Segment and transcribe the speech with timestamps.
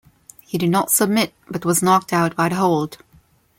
[0.41, 2.97] He did not submit, but was knocked-out by the hold.